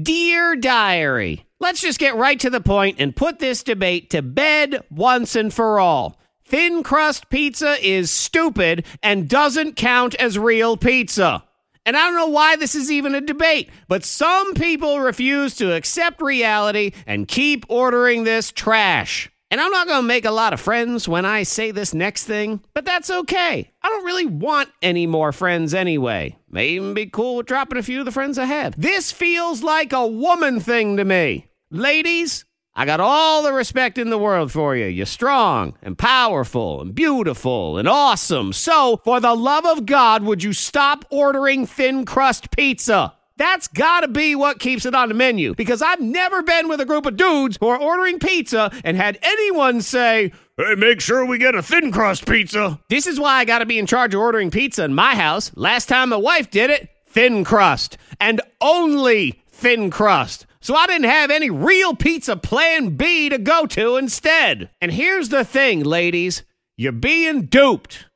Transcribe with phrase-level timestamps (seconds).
[0.00, 4.82] Dear Diary, let's just get right to the point and put this debate to bed
[4.90, 6.18] once and for all.
[6.44, 11.44] Thin crust pizza is stupid and doesn't count as real pizza.
[11.86, 15.72] And I don't know why this is even a debate, but some people refuse to
[15.72, 19.30] accept reality and keep ordering this trash.
[19.50, 22.24] And I'm not going to make a lot of friends when I say this next
[22.24, 23.70] thing, but that's okay.
[23.82, 26.36] I don't really want any more friends anyway.
[26.50, 28.80] May even be cool with dropping a few of the friends I have.
[28.80, 31.46] This feels like a woman thing to me.
[31.70, 32.44] Ladies,
[32.76, 34.86] I got all the respect in the world for you.
[34.86, 38.52] You're strong and powerful and beautiful and awesome.
[38.52, 43.14] So, for the love of God, would you stop ordering thin crust pizza?
[43.36, 46.84] That's gotta be what keeps it on the menu because I've never been with a
[46.84, 51.38] group of dudes who are ordering pizza and had anyone say, Hey, make sure we
[51.38, 52.78] get a thin crust pizza.
[52.88, 55.50] This is why I gotta be in charge of ordering pizza in my house.
[55.56, 57.98] Last time my wife did it, thin crust.
[58.20, 60.46] And only thin crust.
[60.60, 64.70] So I didn't have any real pizza plan B to go to instead.
[64.80, 66.44] And here's the thing, ladies
[66.76, 68.06] you're being duped.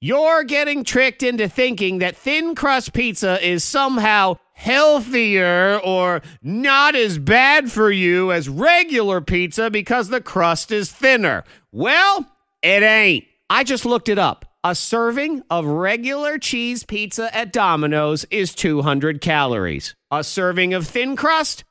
[0.00, 7.18] You're getting tricked into thinking that thin crust pizza is somehow healthier or not as
[7.18, 11.44] bad for you as regular pizza because the crust is thinner.
[11.72, 12.26] Well,
[12.62, 13.26] it ain't.
[13.50, 14.46] I just looked it up.
[14.64, 19.94] A serving of regular cheese pizza at Domino's is 200 calories.
[20.10, 21.62] A serving of thin crust,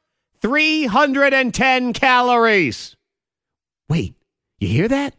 [0.41, 2.95] 310 calories.
[3.89, 4.13] Wait,
[4.59, 5.15] you hear that?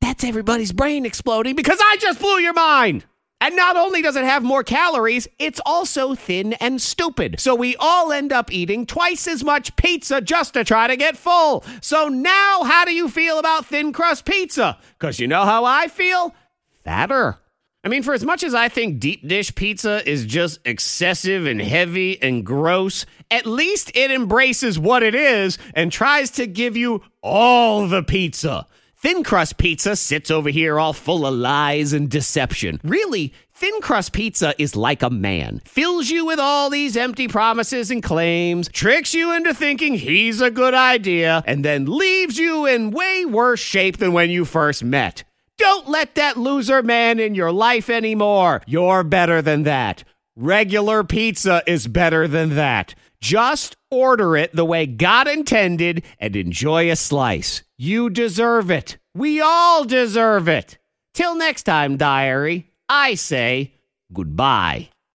[0.00, 3.04] That's everybody's brain exploding because I just blew your mind.
[3.40, 7.38] And not only does it have more calories, it's also thin and stupid.
[7.38, 11.16] So we all end up eating twice as much pizza just to try to get
[11.16, 11.64] full.
[11.80, 14.78] So now, how do you feel about thin crust pizza?
[14.98, 16.34] Because you know how I feel?
[16.82, 17.38] Fatter.
[17.84, 21.60] I mean, for as much as I think deep dish pizza is just excessive and
[21.62, 27.02] heavy and gross, at least it embraces what it is and tries to give you
[27.22, 28.66] all the pizza.
[29.00, 32.80] Thin crust pizza sits over here all full of lies and deception.
[32.82, 35.62] Really, thin crust pizza is like a man.
[35.66, 40.50] Fills you with all these empty promises and claims, tricks you into thinking he's a
[40.50, 45.22] good idea, and then leaves you in way worse shape than when you first met.
[45.58, 48.62] Don't let that loser man in your life anymore.
[48.66, 50.02] You're better than that.
[50.40, 52.94] Regular pizza is better than that.
[53.20, 57.64] Just order it the way God intended and enjoy a slice.
[57.76, 58.98] You deserve it.
[59.16, 60.78] We all deserve it.
[61.12, 63.74] Till next time, diary, I say
[64.12, 64.90] goodbye.